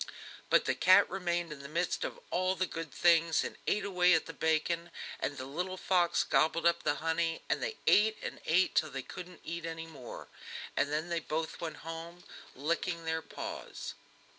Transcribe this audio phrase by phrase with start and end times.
[0.49, 4.15] But the cat remained in the midst of all the good things and ate away
[4.15, 4.89] at the bacon,
[5.19, 9.03] and the little fox gobbled up the honey, and they ate and ate till they
[9.03, 10.27] couldn't eat any more,
[10.75, 12.23] and then they both went home
[12.55, 13.93] licking their paws.